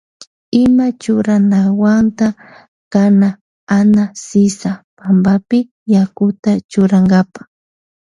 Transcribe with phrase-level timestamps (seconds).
[0.63, 2.27] Ima churanawanta
[2.93, 3.29] kana
[3.77, 5.59] Ana sisa pampapi
[5.93, 7.41] yakuta churankapa.